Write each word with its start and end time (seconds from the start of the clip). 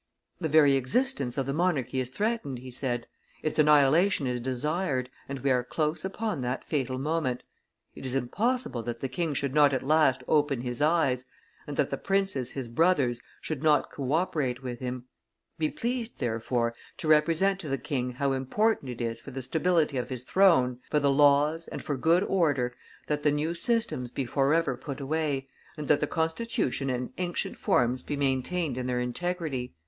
"The 0.39 0.49
very 0.49 0.73
existence 0.73 1.37
of 1.37 1.45
the 1.45 1.53
monarchy 1.53 1.99
is 1.99 2.09
threatened," 2.09 2.57
he 2.57 2.71
said, 2.71 3.05
"its 3.43 3.59
annihilation 3.59 4.25
is 4.25 4.41
desired, 4.41 5.11
and 5.29 5.37
we 5.41 5.51
are 5.51 5.63
close 5.63 6.03
upon 6.03 6.41
that 6.41 6.63
fatal 6.63 6.97
moment. 6.97 7.43
It 7.93 8.03
is 8.07 8.15
impossible 8.15 8.81
that 8.81 8.99
the 9.01 9.07
king 9.07 9.35
should 9.35 9.53
not 9.53 9.73
at 9.75 9.83
last 9.85 10.23
open 10.27 10.61
his 10.61 10.81
eyes, 10.81 11.25
and 11.67 11.77
that 11.77 11.91
the 11.91 11.99
princes 11.99 12.53
his 12.53 12.67
brothers 12.67 13.21
should 13.41 13.61
not 13.61 13.91
co 13.91 14.13
operate 14.13 14.63
with 14.63 14.79
him; 14.79 15.05
be 15.59 15.69
pleased, 15.69 16.17
therefore, 16.17 16.73
to 16.97 17.07
represent 17.07 17.59
to 17.59 17.69
the 17.69 17.77
king 17.77 18.13
how 18.13 18.31
important 18.31 18.89
it 18.89 19.01
is 19.01 19.21
for 19.21 19.29
the 19.29 19.43
stability 19.43 19.97
of 19.97 20.09
his 20.09 20.23
throne, 20.23 20.79
for 20.89 20.99
the 20.99 21.11
laws, 21.11 21.67
and 21.67 21.83
for 21.83 21.95
good 21.95 22.23
order, 22.23 22.73
that 23.05 23.21
the 23.21 23.29
new 23.31 23.53
systems 23.53 24.09
be 24.09 24.25
forever 24.25 24.75
put 24.75 24.99
away, 24.99 25.47
and 25.77 25.87
that 25.87 25.99
the 25.99 26.07
constitution 26.07 26.89
and 26.89 27.13
ancient 27.19 27.55
forms 27.55 28.01
be 28.01 28.17
maintained 28.17 28.79
in 28.79 28.87
their 28.87 28.99
integrity." 28.99 29.75